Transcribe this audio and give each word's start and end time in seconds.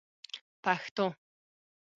پښتو 0.65 1.05